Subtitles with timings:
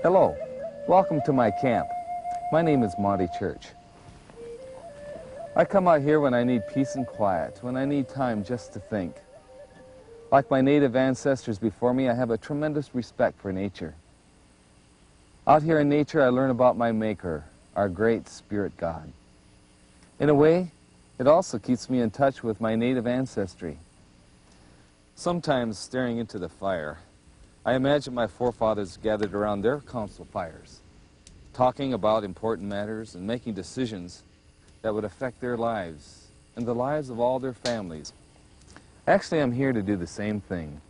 [0.00, 0.36] Hello,
[0.86, 1.88] welcome to my camp.
[2.52, 3.66] My name is Monty Church.
[5.56, 8.72] I come out here when I need peace and quiet, when I need time just
[8.74, 9.16] to think.
[10.30, 13.96] Like my native ancestors before me, I have a tremendous respect for nature.
[15.48, 17.42] Out here in nature, I learn about my Maker,
[17.74, 19.12] our great Spirit God.
[20.20, 20.70] In a way,
[21.18, 23.78] it also keeps me in touch with my native ancestry.
[25.16, 26.98] Sometimes, staring into the fire,
[27.68, 30.80] I imagine my forefathers gathered around their council fires,
[31.52, 34.22] talking about important matters and making decisions
[34.80, 38.14] that would affect their lives and the lives of all their families.
[39.06, 40.80] Actually, I'm here to do the same thing,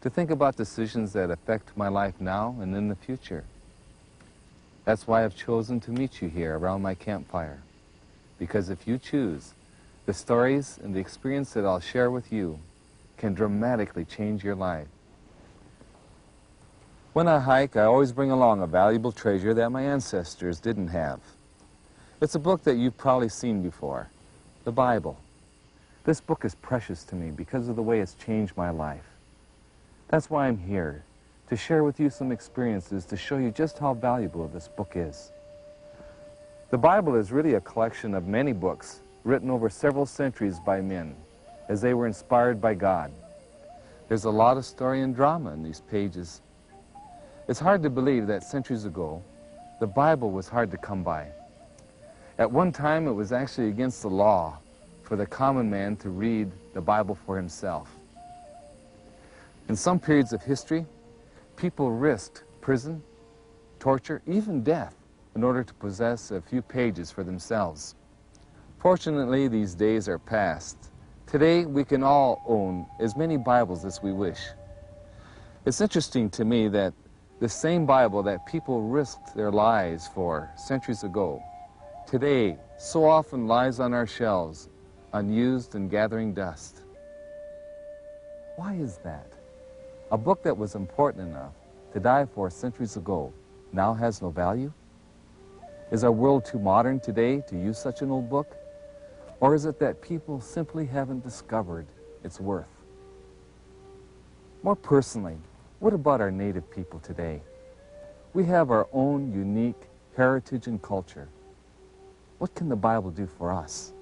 [0.00, 3.42] to think about decisions that affect my life now and in the future.
[4.84, 7.64] That's why I've chosen to meet you here around my campfire.
[8.38, 9.54] Because if you choose,
[10.06, 12.60] the stories and the experience that I'll share with you
[13.16, 14.86] can dramatically change your life.
[17.12, 21.20] When I hike, I always bring along a valuable treasure that my ancestors didn't have.
[22.22, 24.08] It's a book that you've probably seen before,
[24.64, 25.18] the Bible.
[26.04, 29.04] This book is precious to me because of the way it's changed my life.
[30.08, 31.04] That's why I'm here,
[31.50, 35.32] to share with you some experiences to show you just how valuable this book is.
[36.70, 41.14] The Bible is really a collection of many books written over several centuries by men
[41.68, 43.12] as they were inspired by God.
[44.08, 46.40] There's a lot of story and drama in these pages.
[47.48, 49.22] It's hard to believe that centuries ago,
[49.80, 51.26] the Bible was hard to come by.
[52.38, 54.58] At one time, it was actually against the law
[55.02, 57.90] for the common man to read the Bible for himself.
[59.68, 60.86] In some periods of history,
[61.56, 63.02] people risked prison,
[63.80, 64.94] torture, even death
[65.34, 67.96] in order to possess a few pages for themselves.
[68.78, 70.76] Fortunately, these days are past.
[71.26, 74.40] Today, we can all own as many Bibles as we wish.
[75.66, 76.92] It's interesting to me that
[77.42, 81.42] the same Bible that people risked their lives for centuries ago,
[82.06, 84.68] today so often lies on our shelves,
[85.12, 86.82] unused and gathering dust.
[88.54, 89.26] Why is that?
[90.12, 91.54] A book that was important enough
[91.92, 93.32] to die for centuries ago
[93.72, 94.72] now has no value?
[95.90, 98.56] Is our world too modern today to use such an old book?
[99.40, 101.86] Or is it that people simply haven't discovered
[102.22, 102.70] its worth?
[104.62, 105.38] More personally,
[105.82, 107.42] what about our native people today?
[108.34, 111.28] We have our own unique heritage and culture.
[112.38, 113.92] What can the Bible do for us?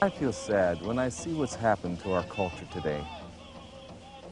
[0.00, 3.06] I feel sad when I see what's happened to our culture today.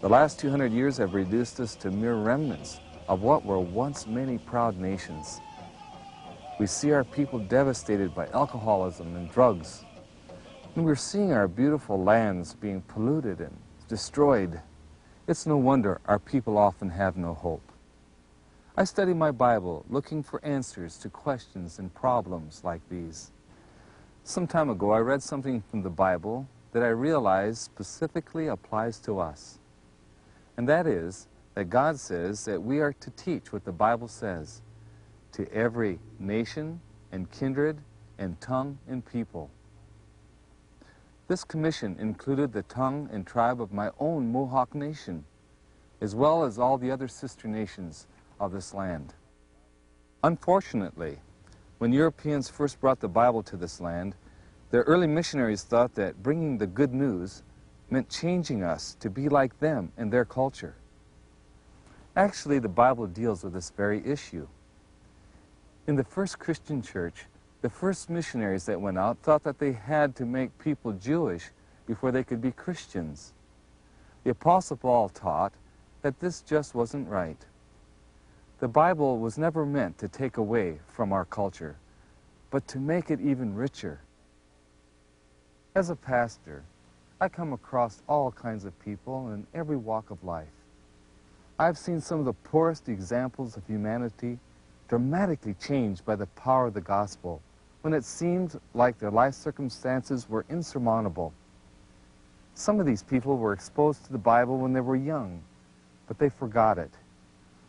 [0.01, 4.39] The last 200 years have reduced us to mere remnants of what were once many
[4.39, 5.43] proud nations.
[6.59, 9.85] We see our people devastated by alcoholism and drugs.
[10.77, 14.61] And we're seeing our beautiful lands being polluted and destroyed.
[15.29, 17.63] It's no wonder our people often have no hope.
[18.77, 23.31] I study my Bible looking for answers to questions and problems like these.
[24.25, 29.21] Some time ago, I read something from the Bible that I realized specifically applies to
[29.21, 29.61] us.
[30.57, 34.61] And that is that God says that we are to teach what the Bible says
[35.33, 36.81] to every nation
[37.13, 37.79] and kindred
[38.19, 39.51] and tongue and people.
[41.35, 45.25] This commission included the tongue and tribe of my own Mohawk nation,
[46.01, 48.07] as well as all the other sister nations
[48.39, 49.15] of this land.
[50.23, 51.19] Unfortunately,
[51.79, 54.15] when Europeans first brought the Bible to this land,
[54.71, 57.43] their early missionaries thought that bringing the good news
[57.91, 60.77] meant changing us to be like them and their culture.
[62.15, 64.47] Actually, the Bible deals with this very issue.
[65.89, 67.27] In the first Christian church,
[67.65, 71.45] the first missionaries that went out thought that they had to make people Jewish
[71.87, 73.33] before they could be Christians.
[74.23, 75.55] The Apostle Paul taught
[76.03, 77.39] that this just wasn't right.
[78.61, 81.79] The Bible was never meant to take away from our culture,
[82.51, 84.01] but to make it even richer.
[85.75, 86.65] As a pastor,
[87.19, 90.53] I come across all kinds of people in every walk of life.
[91.59, 94.39] I've seen some of the poorest examples of humanity
[94.87, 97.41] dramatically changed by the power of the gospel
[97.85, 101.35] when it seemed like their life circumstances were insurmountable.
[102.55, 105.43] Some of these people were exposed to the Bible when they were young,
[106.09, 106.91] but they forgot it.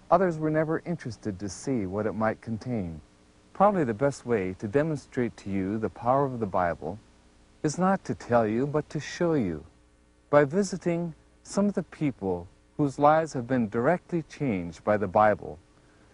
[0.10, 3.02] Others were never interested to see what it might contain.
[3.52, 6.98] Probably the best way to demonstrate to you the power of the Bible
[7.62, 9.66] is not to tell you, but to show you
[10.30, 11.14] by visiting
[11.44, 12.48] some of the people
[12.78, 15.60] whose lives have been directly changed by the Bible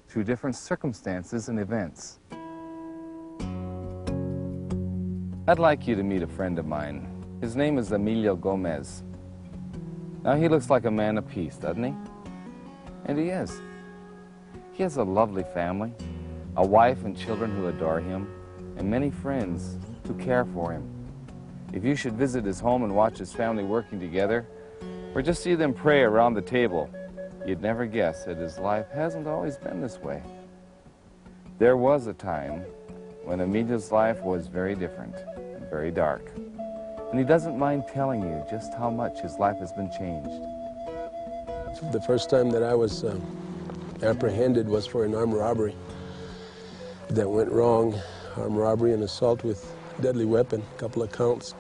[0.08, 2.18] through different circumstances and events.
[5.52, 7.06] I'd like you to meet a friend of mine.
[7.42, 9.04] His name is Emilio Gomez.
[10.24, 11.94] Now he looks like a man of peace, doesn't he?
[13.04, 13.60] And he is.
[14.72, 15.92] He has a lovely family,
[16.56, 18.34] a wife and children who adore him,
[18.78, 19.78] and many friends
[20.08, 20.90] who care for him.
[21.74, 24.48] If you should visit his home and watch his family working together,
[25.14, 26.90] or just see them pray around the table,
[27.46, 30.24] you'd never guess that his life hasn't always been this way.
[31.60, 32.64] There was a time
[33.24, 36.32] when Emilio's life was very different and very dark.
[37.10, 40.32] And he doesn't mind telling you just how much his life has been changed.
[41.92, 43.22] The first time that I was um,
[44.02, 45.76] apprehended was for an armed robbery
[47.10, 48.00] that went wrong.
[48.38, 51.52] Armed robbery and assault with deadly weapon, a couple of counts.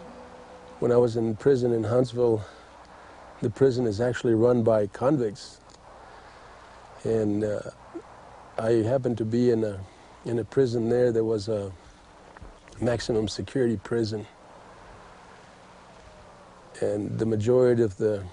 [0.80, 2.44] When I was in prison in Huntsville,
[3.42, 5.60] the prison is actually run by convicts.
[7.04, 7.60] And uh,
[8.58, 9.80] I happened to be in a,
[10.26, 11.12] in a prison there.
[11.12, 11.72] There was a
[12.80, 14.26] maximum security prison.
[16.82, 18.24] And the majority of the,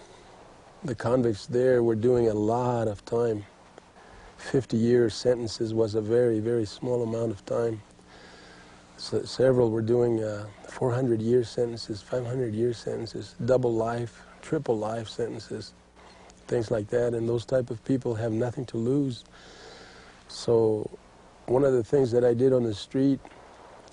[0.84, 3.44] the convicts there were doing a lot of time.
[4.38, 7.82] 50 year sentences was a very, very small amount of time.
[8.96, 15.08] So several were doing uh, 400 year sentences, 500 year sentences, double life, triple life
[15.08, 15.72] sentences,
[16.46, 17.14] things like that.
[17.14, 19.24] And those type of people have nothing to lose.
[20.28, 20.90] So
[21.48, 23.20] one of the things that I did on the street,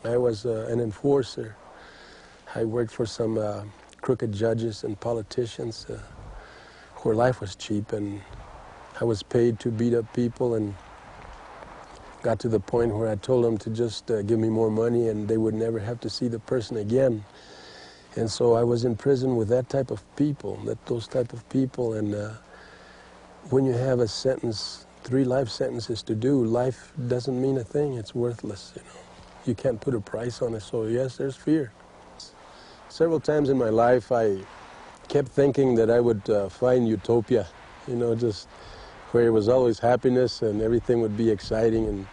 [0.04, 1.56] I was uh, an enforcer.
[2.54, 3.64] I worked for some uh,
[4.02, 6.00] crooked judges and politicians uh,
[6.98, 8.22] where life was cheap and
[9.00, 10.76] I was paid to beat up people and
[12.24, 15.08] got to the point where I told them to just uh, give me more money
[15.08, 17.24] and they would never have to see the person again.
[18.18, 21.48] And so I was in prison with that type of people, that those type of
[21.50, 21.94] people.
[21.94, 22.32] And uh,
[23.50, 27.94] when you have a sentence, three life sentences to do, life doesn't mean a thing.
[27.94, 29.00] It's worthless, you know.
[29.46, 30.62] You can't put a price on it.
[30.62, 31.72] So yes, there's fear.
[32.90, 34.40] Several times in my life, I
[35.08, 37.48] kept thinking that I would uh, find utopia,
[37.88, 38.48] you know, just
[39.12, 42.08] where it was always happiness and everything would be exciting and,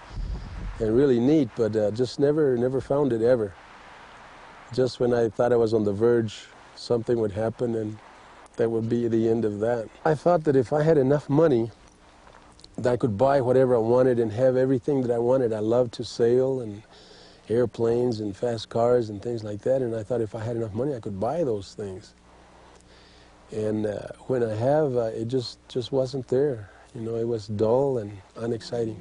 [0.79, 3.55] and really neat, but uh, just never, never found it ever.
[4.75, 6.44] Just when I thought I was on the verge,
[6.77, 7.99] something would happen and
[8.56, 9.89] that would be the end of that.
[10.05, 11.71] I thought that if I had enough money,
[12.82, 15.52] that I could buy whatever I wanted and have everything that I wanted.
[15.52, 16.82] I loved to sail and
[17.49, 20.73] airplanes and fast cars and things like that, and I thought if I had enough
[20.73, 22.14] money, I could buy those things.
[23.52, 26.70] And uh, when I have, uh, it just, just wasn't there.
[26.94, 29.00] You know, it was dull and unexciting.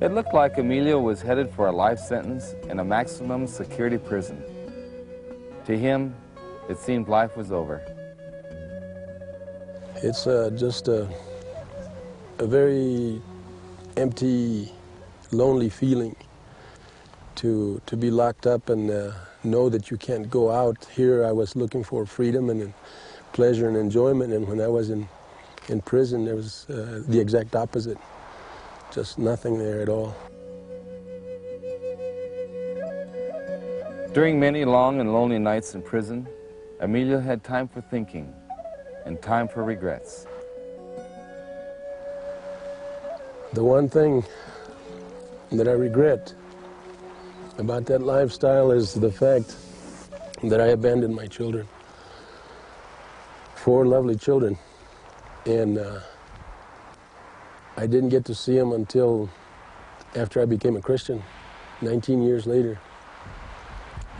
[0.00, 4.42] It looked like Emilio was headed for a life sentence in a maximum security prison.
[5.64, 6.14] To him,
[6.68, 7.95] it seemed life was over.
[10.06, 11.08] It's uh, just a,
[12.38, 13.20] a very
[13.96, 14.72] empty,
[15.32, 16.14] lonely feeling
[17.34, 19.10] to, to be locked up and uh,
[19.42, 20.86] know that you can't go out.
[20.94, 22.72] Here I was looking for freedom and
[23.32, 25.08] pleasure and enjoyment, and when I was in,
[25.68, 27.98] in prison, there was uh, the exact opposite
[28.92, 30.14] just nothing there at all.
[34.14, 36.28] During many long and lonely nights in prison,
[36.78, 38.32] Emilio had time for thinking
[39.06, 40.26] and time for regrets.
[43.52, 44.24] The one thing
[45.52, 46.34] that I regret
[47.58, 49.56] about that lifestyle is the fact
[50.42, 51.66] that I abandoned my children.
[53.54, 54.58] Four lovely children.
[55.46, 56.00] And uh,
[57.76, 59.30] I didn't get to see them until
[60.16, 61.22] after I became a Christian,
[61.80, 62.78] 19 years later.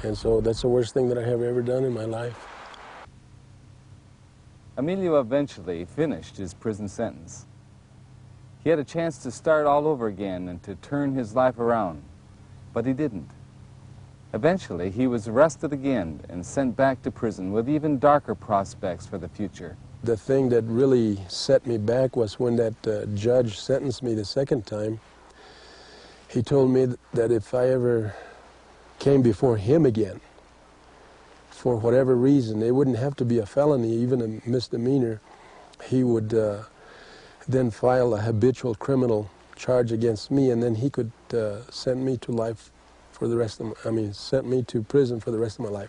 [0.05, 2.56] And so that's the worst thing that I have ever done in my life.
[4.76, 7.47] Emilio eventually finished his prison sentence.
[8.62, 12.02] He had a chance to start all over again and to turn his life around,
[12.75, 13.30] but he didn't.
[14.35, 19.16] Eventually, he was arrested again and sent back to prison with even darker prospects for
[19.16, 19.78] the future.
[20.02, 24.25] The thing that really set me back was when that uh, judge sentenced me the
[24.25, 25.00] second time.
[26.28, 28.14] He told me that if I ever
[28.99, 30.21] came before him again,
[31.57, 35.23] for whatever reason, it wouldn't have to be a felony, even a misdemeanor,
[35.85, 36.65] he would uh,
[37.49, 42.19] then file a habitual criminal charge against me, and then he could uh, send me
[42.19, 42.71] to life
[43.11, 45.65] for the rest of my, I mean, sent me to prison for the rest of
[45.65, 45.89] my life.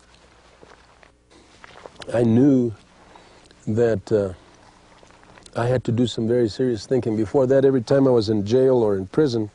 [2.13, 2.73] I knew
[3.67, 4.33] that uh,
[5.53, 7.17] I had to do some very serious thinking.
[7.17, 9.51] Before that, every time I was in jail or in prison,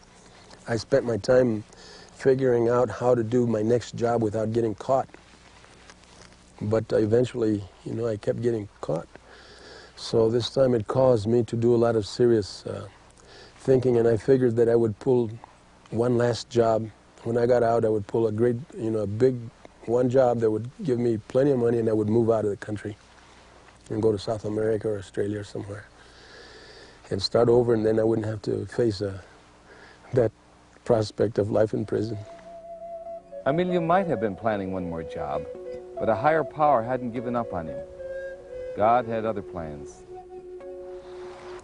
[0.68, 1.64] I spent my time
[2.12, 5.08] figuring out how to do my next job without getting caught.
[6.70, 9.08] But eventually, you know, I kept getting caught.
[9.96, 12.86] So this time it caused me to do a lot of serious uh,
[13.58, 15.30] thinking, and I figured that I would pull
[15.90, 16.88] one last job.
[17.24, 19.36] When I got out, I would pull a great, you know, a big
[19.86, 22.50] one job that would give me plenty of money and I would move out of
[22.50, 22.96] the country
[23.90, 25.86] and go to South America or Australia or somewhere
[27.10, 29.22] and start over and then I wouldn't have to face a,
[30.14, 30.32] that
[30.84, 32.16] prospect of life in prison.
[33.44, 35.44] I mean, you might have been planning one more job,
[36.02, 37.78] but a higher power hadn't given up on him.
[38.76, 40.02] God had other plans.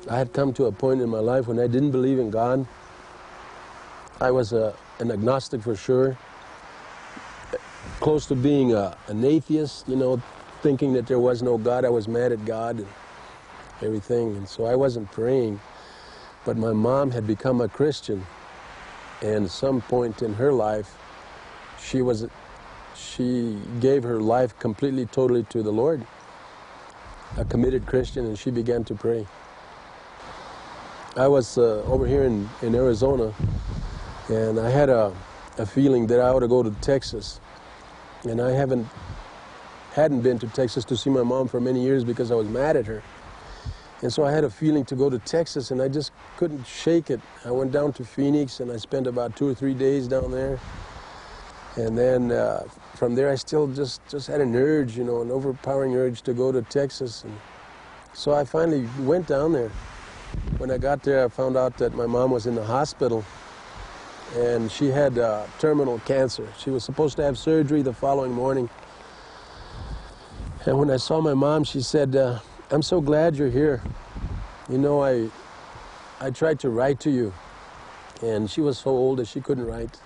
[0.09, 2.65] I had come to a point in my life when I didn't believe in God.
[4.21, 6.17] I was a, an agnostic for sure,
[7.99, 10.23] close to being a, an atheist, you know,
[10.63, 11.85] thinking that there was no God.
[11.85, 12.87] I was mad at God and
[13.83, 15.59] everything, and so I wasn't praying.
[16.45, 18.25] But my mom had become a Christian,
[19.21, 20.97] and some point in her life,
[21.83, 22.29] she was,
[22.99, 26.07] she gave her life completely, totally to the Lord.
[27.37, 29.27] A committed Christian, and she began to pray.
[31.17, 33.33] I was uh, over here in, in Arizona,
[34.29, 35.15] and I had a,
[35.59, 37.41] a feeling that I ought to go to Texas.
[38.25, 38.87] And I haven't
[39.93, 42.77] hadn't been to Texas to see my mom for many years because I was mad
[42.77, 43.03] at her.
[44.03, 47.11] And so I had a feeling to go to Texas, and I just couldn't shake
[47.11, 47.21] it.
[47.45, 50.61] I went down to Phoenix, and I spent about two or three days down there.
[51.77, 52.65] And then uh,
[52.95, 56.35] from there, I still just, just had an urge, you know, an overpowering urge to
[56.35, 57.25] go to Texas.
[57.25, 57.37] And
[58.13, 59.71] so I finally went down there.
[60.59, 63.25] When I got there, I found out that my mom was in the hospital
[64.37, 66.47] and she had uh, terminal cancer.
[66.59, 68.69] She was supposed to have surgery the following morning.
[70.67, 72.41] And when I saw my mom, she said, uh,
[72.71, 73.83] I'm so glad you're here.
[74.69, 75.31] You know, I,
[76.21, 77.33] I tried to write to you,
[78.23, 79.99] and she was so old that she couldn't write.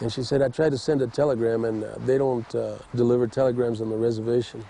[0.00, 3.26] And she said, I tried to send a telegram, and uh, they don't uh, deliver
[3.26, 4.62] telegrams on the reservation.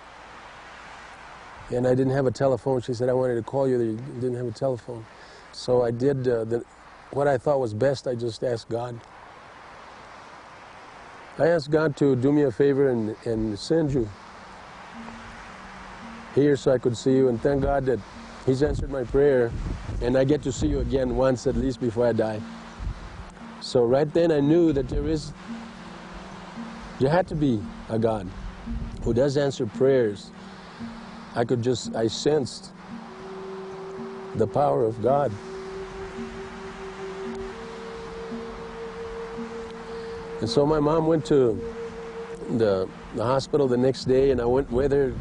[1.71, 2.80] And I didn't have a telephone.
[2.80, 5.04] She said, I wanted to call you, you didn't have a telephone.
[5.50, 6.64] So I did uh, the,
[7.11, 9.00] what I thought was best, I just asked God.
[11.38, 14.09] I asked God to do me a favor and, and send you
[16.35, 17.99] here so I could see you, and thank God that
[18.45, 19.50] He's answered my prayer,
[20.02, 22.40] and I get to see you again once at least before I die.
[23.66, 25.32] So right then I knew that there is,
[27.00, 28.28] there had to be a God
[29.02, 30.30] who does answer prayers.
[31.35, 32.70] I could just, I sensed
[34.37, 35.32] the power of God.
[40.40, 41.61] And so my mom went to
[42.50, 45.12] the, the hospital the next day, and I went with her.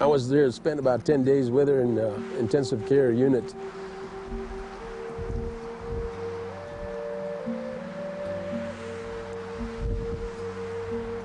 [0.00, 3.54] I was there, spent about 10 days with her in the intensive care unit.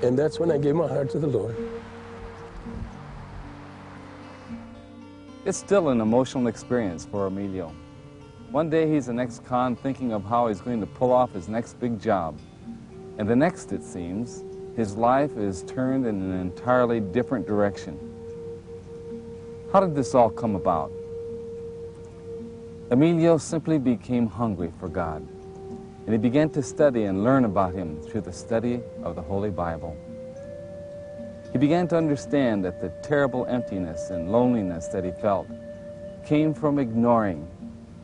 [0.02, 1.56] And that's when I gave my heart to the Lord.
[5.44, 7.72] It's still an emotional experience for Emilio.
[8.50, 11.80] One day he's an ex-con thinking of how he's going to pull off his next
[11.80, 12.38] big job.
[13.18, 14.44] And the next, it seems,
[14.76, 17.98] his life is turned in an entirely different direction.
[19.72, 20.92] How did this all come about?
[22.90, 25.26] Emilio simply became hungry for God,
[26.04, 29.50] and he began to study and learn about him through the study of the Holy
[29.50, 29.96] Bible.
[31.52, 35.46] He began to understand that the terrible emptiness and loneliness that he felt
[36.24, 37.46] came from ignoring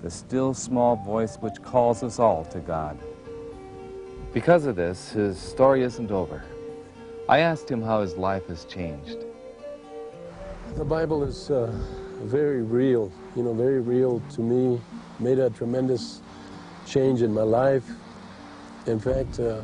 [0.03, 2.99] the still small voice which calls us all to God.
[4.33, 6.45] Because of this, his story isn't over.
[7.29, 9.25] I asked him how his life has changed.
[10.77, 11.73] The Bible is uh,
[12.23, 14.81] very real, you know, very real to me.
[15.19, 16.21] Made a tremendous
[16.89, 17.85] change in my life.
[18.87, 19.63] In fact, uh,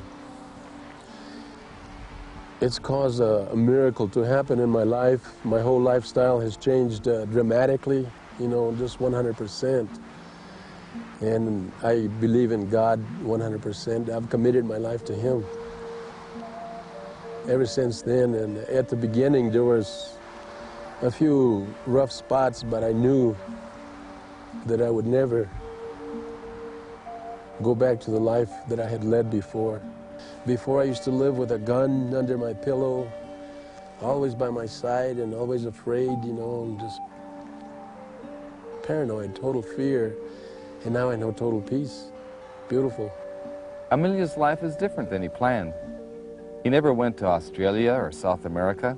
[2.61, 5.45] it's caused a, a, miracle to happen in my life.
[5.45, 8.07] My whole lifestyle has changed uh, dramatically,
[8.39, 9.89] you know, just 100%.
[11.21, 14.11] And I believe in God 100%.
[14.11, 15.45] I've committed my life to Him.
[17.49, 20.17] Ever since then, and at the beginning, there was
[21.03, 23.37] a few rough spots, but I knew
[24.67, 25.51] that I would never
[27.63, 29.81] go back to the life that I had led before.
[30.47, 33.11] Before I used to live with a gun under my pillow,
[34.01, 37.01] always by my side and always afraid, you know, just
[38.83, 40.15] paranoid, total fear.
[40.85, 42.11] And now I know total peace.
[42.69, 43.13] Beautiful.
[43.91, 45.73] Emilio's life is different than he planned.
[46.63, 48.97] He never went to Australia or South America.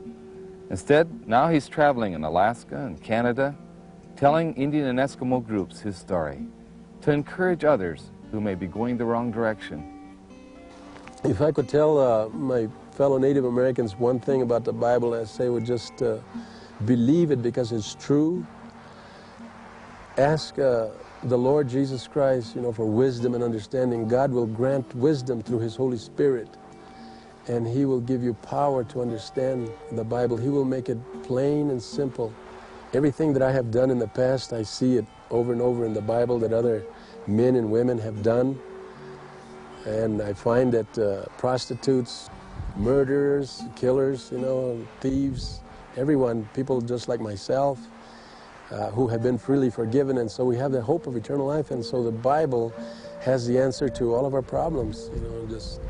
[0.70, 3.54] Instead, now he's traveling in Alaska and Canada,
[4.16, 6.46] telling Indian and Eskimo groups his story
[7.02, 10.02] to encourage others who may be going the wrong direction.
[11.24, 15.24] If I could tell uh, my fellow Native Americans one thing about the Bible, I
[15.24, 16.18] say would just uh,
[16.86, 18.46] believe it because it's true.
[20.18, 20.88] Ask uh,
[21.24, 24.08] the Lord Jesus Christ, you know, for wisdom and understanding.
[24.08, 26.48] God will grant wisdom through His Holy Spirit.
[27.48, 30.36] and He will give you power to understand the Bible.
[30.36, 32.32] He will make it plain and simple.
[32.94, 35.94] Everything that I have done in the past, I see it over and over in
[35.94, 36.84] the Bible that other
[37.26, 38.58] men and women have done.
[39.84, 42.28] And I find that uh, prostitutes,
[42.76, 45.60] murderers, killers, you know, thieves,
[45.96, 47.78] everyone, people just like myself,
[48.70, 50.18] uh, who have been freely forgiven.
[50.18, 51.70] And so we have the hope of eternal life.
[51.70, 52.74] And so the Bible
[53.20, 55.80] has the answer to all of our problems, you know, just,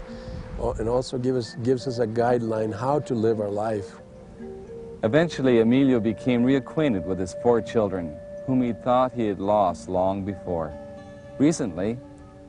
[0.78, 3.96] and also give us, gives us a guideline how to live our life.
[5.02, 8.16] Eventually, Emilio became reacquainted with his four children,
[8.46, 10.72] whom he thought he had lost long before.
[11.38, 11.98] Recently,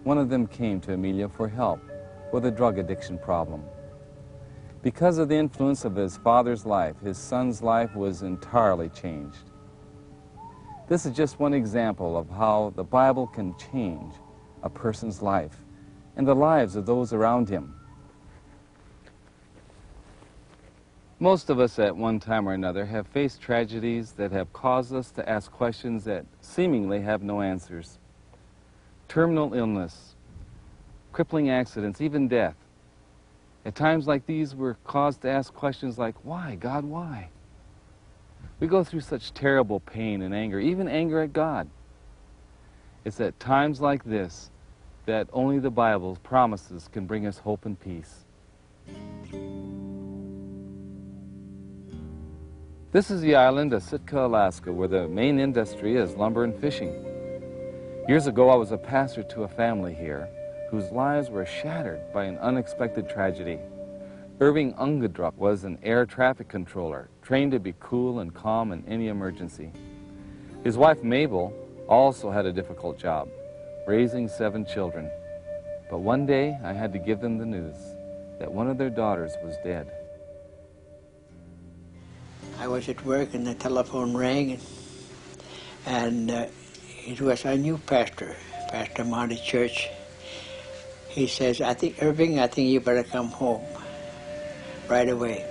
[0.04, 1.82] one of them came to Emilio for help
[2.32, 3.64] with a drug addiction problem.
[4.82, 9.52] Because of the influence of his father's life, his son's life was entirely changed.
[10.88, 14.14] This is just one example of how the Bible can change
[14.64, 15.58] a person's life
[16.16, 17.76] and the lives of those around him.
[21.20, 25.12] Most of us at one time or another have faced tragedies that have caused us
[25.12, 28.00] to ask questions that seemingly have no answers.
[29.08, 30.16] Terminal illness,
[31.12, 32.56] crippling accidents, even death.
[33.66, 37.30] At times like these, we're caused to ask questions like, why, God, why?
[38.60, 41.70] We go through such terrible pain and anger, even anger at God.
[43.06, 44.50] It's at times like this
[45.06, 48.26] that only the Bible's promises can bring us hope and peace.
[52.92, 57.07] This is the island of Sitka, Alaska, where the main industry is lumber and fishing.
[58.08, 60.30] Years ago, I was a pastor to a family here
[60.72, 63.60] whose lives were shattered by an unexpected tragedy.
[64.40, 69.10] Irving Ungadruck was an air traffic controller, trained to be cool and calm in any
[69.10, 69.74] emergency.
[70.64, 71.52] His wife, Mabel,
[71.90, 73.28] also had a difficult job,
[73.86, 75.12] raising seven children.
[75.90, 77.76] But one day, I had to give them the news
[78.40, 79.92] that one of their daughters was dead.
[82.58, 84.62] I was at work and the telephone rang, and,
[85.86, 86.46] and uh,
[87.08, 88.36] it was our new pastor,
[88.70, 89.88] Pastor Monty Church.
[91.08, 93.64] He says, I think, Irving, I think you better come home
[94.90, 95.46] right away.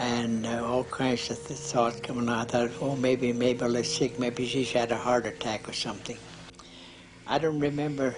[0.00, 2.52] And uh, all kinds of th- thoughts coming out.
[2.52, 4.18] I thought, oh, maybe Mabel is sick.
[4.18, 6.18] Maybe she's had a heart attack or something.
[7.28, 8.16] I don't remember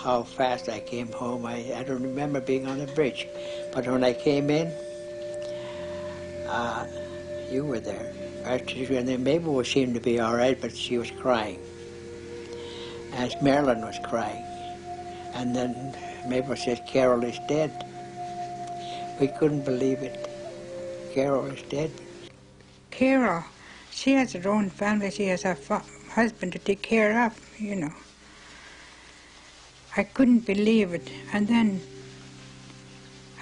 [0.00, 1.44] how fast I came home.
[1.44, 3.26] I, I don't remember being on the bridge.
[3.72, 4.68] But when I came in,
[6.46, 6.86] uh,
[7.50, 8.14] you were there.
[8.48, 11.60] And then Mabel seemed to be all right, but she was crying.
[13.12, 14.42] As Marilyn was crying.
[15.34, 15.94] And then
[16.26, 17.84] Mabel said, Carol is dead.
[19.20, 20.30] We couldn't believe it.
[21.12, 21.90] Carol is dead.
[22.90, 23.44] Carol,
[23.90, 25.10] she has her own family.
[25.10, 25.54] She has a
[26.14, 27.92] husband to take care of, you know.
[29.94, 31.10] I couldn't believe it.
[31.34, 31.82] And then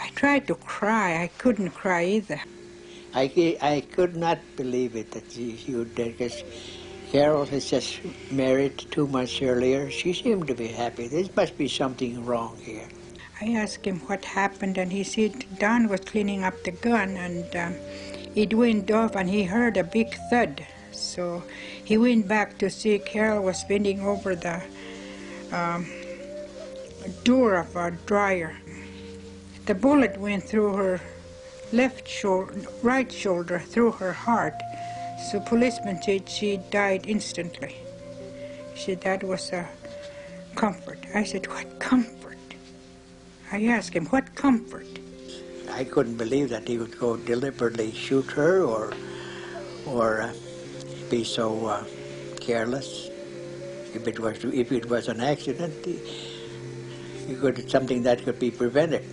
[0.03, 1.23] I tried to cry.
[1.23, 2.41] I couldn't cry either.
[3.17, 6.45] I, I could not believe it that she, she dead because
[7.11, 8.01] Carol has just
[8.31, 9.91] married two months earlier.
[9.91, 11.09] She seemed to be happy.
[11.09, 12.87] There must be something wrong here.
[13.41, 17.57] I asked him what happened, and he said Don was cleaning up the gun, and
[17.57, 17.75] um,
[18.35, 20.67] it went off, and he heard a big thud.
[20.93, 21.43] So
[21.85, 24.63] he went back to see Carol was bending over the
[25.53, 25.87] um,
[27.25, 28.59] door of a dryer.
[29.65, 31.01] The bullet went through her
[31.73, 34.55] left shoulder, right shoulder through her heart.
[35.31, 37.77] So policeman said she died instantly.
[38.75, 39.69] She said that was a
[40.55, 40.99] comfort.
[41.15, 42.39] I said, what comfort?
[43.51, 44.87] I asked him, what comfort?
[45.71, 48.93] I couldn't believe that he would go deliberately shoot her or,
[49.87, 50.33] or uh,
[51.11, 51.85] be so uh,
[52.41, 53.09] careless.
[53.95, 59.05] If it was, if it was an accident, he could something that could be prevented.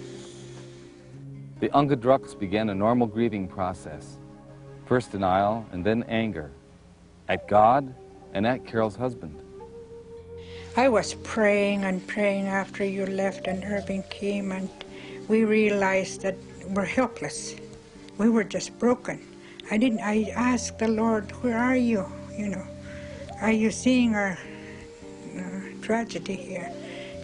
[1.63, 4.17] The Ungadrucks began a normal grieving process.
[4.85, 6.51] First denial and then anger.
[7.29, 7.95] At God
[8.33, 9.41] and at Carol's husband.
[10.75, 14.69] I was praying and praying after you left and Irving came and
[15.29, 16.35] we realized that
[16.67, 17.55] we're helpless.
[18.17, 19.25] We were just broken.
[19.71, 22.05] I didn't, I asked the Lord, where are you?
[22.37, 22.67] You know,
[23.39, 24.37] are you seeing our
[25.37, 25.41] uh,
[25.81, 26.69] tragedy here?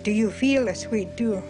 [0.03, 1.43] Do you feel as we do?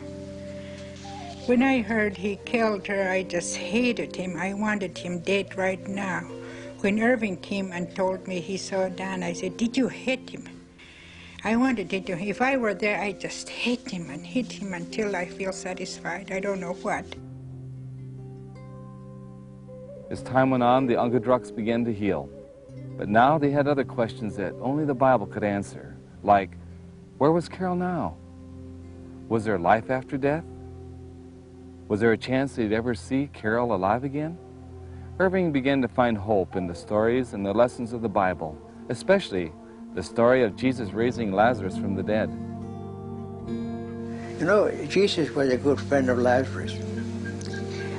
[1.49, 4.37] When I heard he killed her, I just hated him.
[4.37, 6.21] I wanted him dead right now.
[6.81, 10.47] When Irving came and told me he saw Dan, I said, Did you hit him?
[11.43, 15.15] I wanted to If I were there, I'd just hit him and hit him until
[15.15, 16.31] I feel satisfied.
[16.31, 17.05] I don't know what.
[20.11, 22.29] As time went on, the Ungadrucks began to heal.
[22.95, 26.51] But now they had other questions that only the Bible could answer, like,
[27.17, 28.17] where was Carol now?
[29.29, 30.45] Was there life after death?
[31.89, 34.37] Was there a chance he'd ever see Carol alive again?
[35.17, 38.55] Irving began to find hope in the stories and the lessons of the Bible,
[38.89, 39.51] especially
[39.95, 42.29] the story of Jesus raising Lazarus from the dead.
[44.39, 46.73] You know, Jesus was a good friend of Lazarus.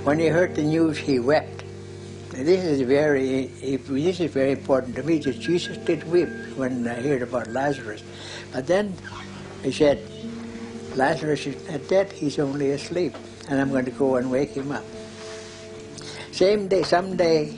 [0.04, 1.64] When he heard the news, he wept.
[2.36, 5.18] And this is very, this is very important to me.
[5.18, 8.04] That Jesus did weep when I heard about Lazarus,
[8.52, 8.94] but then
[9.64, 9.98] he said,
[10.94, 13.16] "Lazarus is not dead; he's only asleep,
[13.50, 14.84] and I'm going to go and wake him up."
[16.32, 17.52] Same day, someday,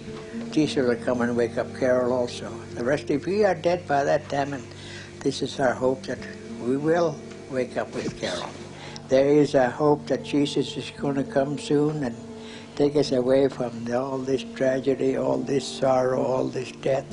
[0.50, 2.50] Jesus will come and wake up Carol also.
[2.74, 4.64] The rest, if we are dead by that time, and
[5.20, 6.18] this is our hope that
[6.60, 7.14] we will
[7.50, 8.50] wake up with Carol.
[9.08, 12.16] There is a hope that Jesus is going to come soon and
[12.76, 17.04] take us away from all this tragedy, all this sorrow, all this death.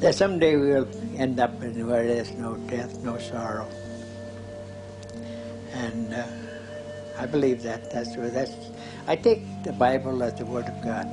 [0.00, 3.68] That someday we'll end up in where there's no death, no sorrow.
[5.72, 6.26] And uh,
[7.18, 7.90] I believe that.
[7.92, 8.52] That's where that's.
[9.08, 11.08] I take the Bible as the Word of God.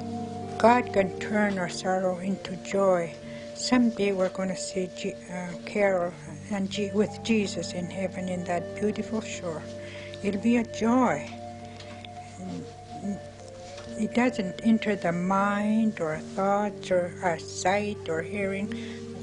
[0.60, 3.13] God can turn our sorrow into joy.
[3.56, 6.13] Someday we're going to see G- uh, Carol
[6.52, 9.63] and G- with Jesus in heaven in that beautiful shore.
[10.24, 11.30] It'll be a joy.
[14.00, 18.72] It doesn't enter the mind or thoughts or our sight or hearing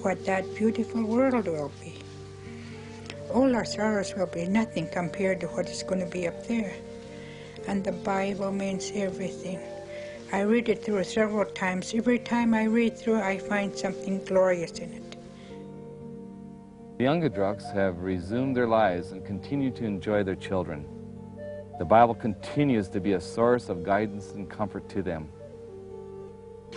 [0.03, 2.02] what that beautiful world will be.
[3.33, 6.75] All our sorrows will be nothing compared to what is going to be up there.
[7.67, 9.59] And the Bible means everything.
[10.33, 11.95] I read it through several times.
[11.95, 15.17] Every time I read through, I find something glorious in it.
[16.99, 20.85] The Ungadrucks have resumed their lives and continue to enjoy their children.
[21.79, 25.29] The Bible continues to be a source of guidance and comfort to them.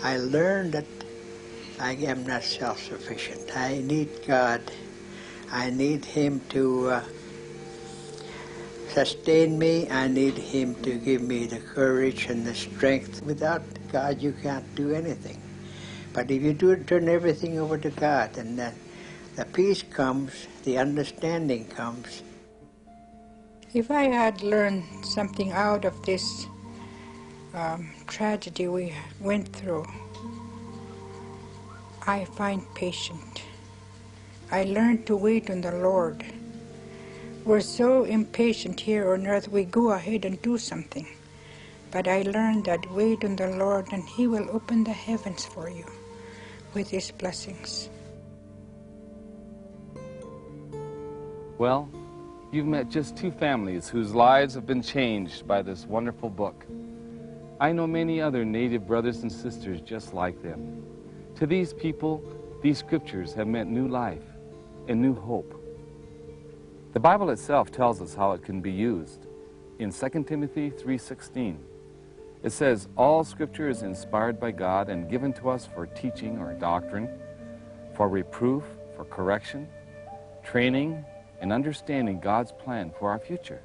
[0.02, 0.86] I learned that
[1.80, 3.56] I am not self-sufficient.
[3.56, 4.62] I need God.
[5.52, 7.04] I need Him to uh,
[8.90, 9.90] sustain me.
[9.90, 13.24] I need Him to give me the courage and the strength.
[13.24, 15.42] Without God, you can't do anything.
[16.14, 18.74] But if you do turn everything over to God, and then
[19.36, 22.24] the, peace comes, the understanding comes.
[23.74, 26.48] If I had learned something out of this
[27.54, 29.86] um, tragedy we went through,
[32.08, 33.42] I find patience.
[34.56, 36.24] I learned to wait on the Lord.
[37.44, 41.06] We're so impatient here on earth, we go ahead and do something.
[41.92, 45.70] But I learned that wait on the Lord and He will open the heavens for
[45.70, 45.84] you
[46.74, 47.90] with His blessings.
[51.58, 51.90] Well,
[52.54, 56.66] you've met just two families whose lives have been changed by this wonderful book.
[57.60, 60.82] I know many other Native brothers and sisters just like them.
[61.36, 62.24] To these people,
[62.64, 64.24] these scriptures have meant new life
[64.88, 65.62] and new hope.
[66.94, 69.28] The Bible itself tells us how it can be used.
[69.80, 71.60] In 2 Timothy 3:16,
[72.44, 76.54] it says, "All scripture is inspired by God and given to us for teaching or
[76.54, 77.10] doctrine,
[77.94, 78.64] for reproof,
[78.96, 79.68] for correction,
[80.44, 81.04] training,
[81.42, 83.62] and understanding God's plan for our future."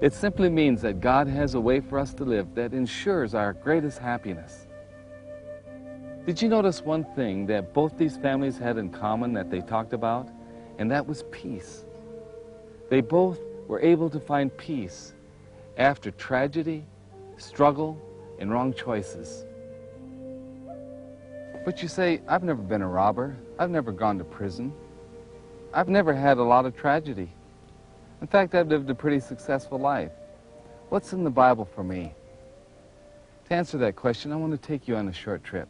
[0.00, 3.52] It simply means that God has a way for us to live that ensures our
[3.52, 4.66] greatest happiness.
[6.26, 9.94] Did you notice one thing that both these families had in common that they talked
[9.94, 10.28] about?
[10.78, 11.84] And that was peace.
[12.90, 15.14] They both were able to find peace
[15.78, 16.84] after tragedy,
[17.38, 17.98] struggle,
[18.38, 19.46] and wrong choices.
[21.64, 23.36] But you say, I've never been a robber.
[23.58, 24.72] I've never gone to prison.
[25.72, 27.30] I've never had a lot of tragedy.
[28.20, 30.12] In fact, I've lived a pretty successful life.
[30.90, 32.12] What's in the Bible for me?
[33.48, 35.68] To answer that question, I want to take you on a short trip.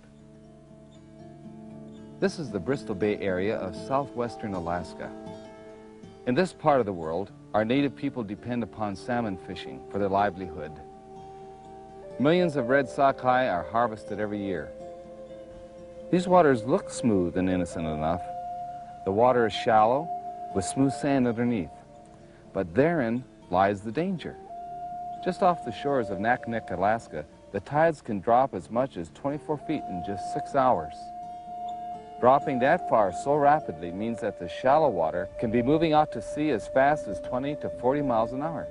[2.20, 5.10] This is the Bristol Bay area of southwestern Alaska.
[6.26, 10.10] In this part of the world, our native people depend upon salmon fishing for their
[10.10, 10.70] livelihood.
[12.18, 14.68] Millions of red sockeye are harvested every year.
[16.10, 18.20] These waters look smooth and innocent enough.
[19.06, 20.06] The water is shallow
[20.54, 21.70] with smooth sand underneath,
[22.52, 24.36] but therein lies the danger.
[25.24, 29.56] Just off the shores of Naknek, Alaska, the tides can drop as much as 24
[29.66, 30.92] feet in just six hours.
[32.20, 36.20] Dropping that far so rapidly means that the shallow water can be moving out to
[36.20, 38.68] sea as fast as 20 to 40 miles an hour.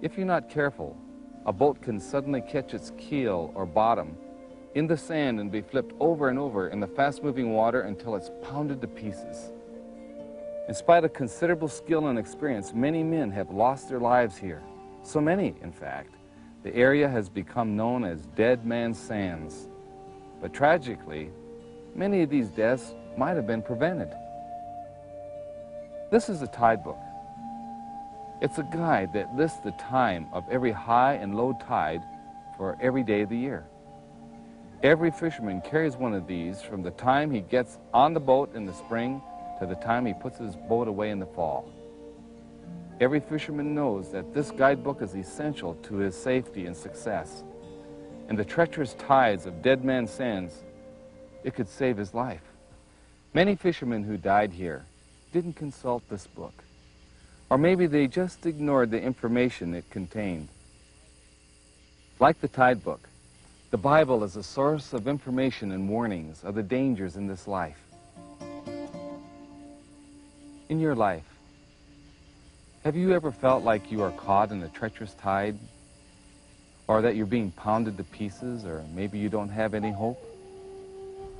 [0.00, 0.96] If you're not careful,
[1.44, 4.16] a boat can suddenly catch its keel or bottom
[4.74, 8.30] in the sand and be flipped over and over in the fast-moving water until it's
[8.42, 9.52] pounded to pieces.
[10.66, 14.62] In spite of considerable skill and experience, many men have lost their lives here.
[15.02, 16.14] So many, in fact,
[16.62, 19.68] the area has become known as Dead Man's Sands.
[20.40, 21.30] But tragically,
[21.94, 24.12] many of these deaths might have been prevented.
[26.10, 26.98] This is a tide book.
[28.40, 32.02] It's a guide that lists the time of every high and low tide
[32.56, 33.64] for every day of the year.
[34.82, 38.64] Every fisherman carries one of these from the time he gets on the boat in
[38.64, 39.20] the spring
[39.58, 41.70] to the time he puts his boat away in the fall.
[42.98, 47.44] Every fisherman knows that this guidebook is essential to his safety and success.
[48.28, 50.64] And the treacherous tides of Dead Man's Sands,
[51.44, 52.42] it could save his life.
[53.32, 54.84] Many fishermen who died here
[55.32, 56.64] didn't consult this book,
[57.48, 60.48] or maybe they just ignored the information it contained.
[62.18, 63.08] Like the tide book,
[63.70, 67.78] the Bible is a source of information and warnings of the dangers in this life.
[70.68, 71.24] In your life,
[72.84, 75.58] have you ever felt like you are caught in a treacherous tide?
[76.88, 80.20] Or that you're being pounded to pieces, or maybe you don't have any hope?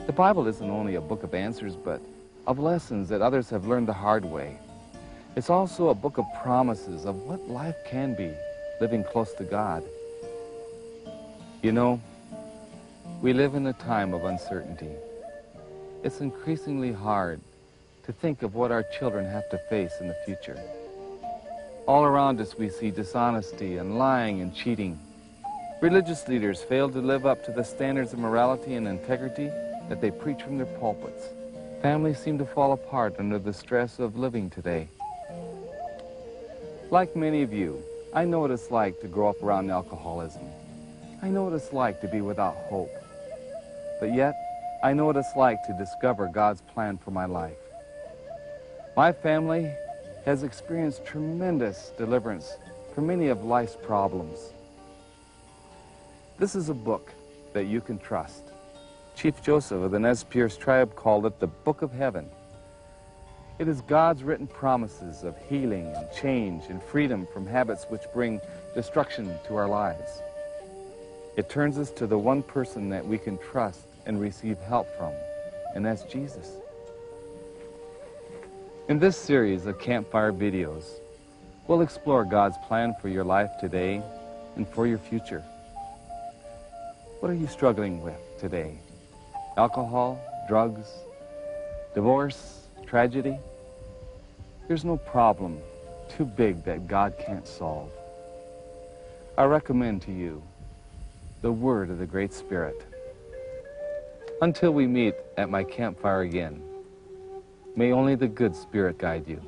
[0.06, 2.00] The Bible isn't only a book of answers, but
[2.46, 4.58] of lessons that others have learned the hard way.
[5.36, 8.32] It's also a book of promises of what life can be
[8.80, 9.84] living close to God.
[11.62, 12.00] You know,
[13.22, 14.90] we live in a time of uncertainty.
[16.02, 17.40] It's increasingly hard
[18.04, 20.58] to think of what our children have to face in the future.
[21.86, 24.98] All around us we see dishonesty and lying and cheating.
[25.80, 29.50] Religious leaders fail to live up to the standards of morality and integrity
[29.90, 31.24] that they preach from their pulpits.
[31.82, 34.88] Families seem to fall apart under the stress of living today.
[36.90, 37.82] Like many of you,
[38.14, 40.48] I know what it's like to grow up around alcoholism.
[41.22, 42.92] I know what it's like to be without hope.
[43.98, 44.34] But yet,
[44.82, 47.58] I know what it's like to discover God's plan for my life.
[48.96, 49.72] My family
[50.24, 52.56] has experienced tremendous deliverance
[52.94, 54.52] from many of life's problems.
[56.38, 57.12] This is a book
[57.54, 58.49] that you can trust.
[59.20, 62.26] Chief Joseph of the Nez Perce tribe called it the Book of Heaven.
[63.58, 68.40] It is God's written promises of healing and change and freedom from habits which bring
[68.74, 70.22] destruction to our lives.
[71.36, 75.12] It turns us to the one person that we can trust and receive help from,
[75.74, 76.52] and that's Jesus.
[78.88, 80.98] In this series of campfire videos,
[81.66, 84.02] we'll explore God's plan for your life today
[84.56, 85.44] and for your future.
[87.18, 88.78] What are you struggling with today?
[89.56, 90.88] Alcohol, drugs,
[91.94, 93.38] divorce, tragedy?
[94.68, 95.58] There's no problem
[96.08, 97.90] too big that God can't solve.
[99.36, 100.42] I recommend to you
[101.42, 102.84] the Word of the Great Spirit.
[104.42, 106.62] Until we meet at my campfire again,
[107.76, 109.40] may only the good Spirit guide you.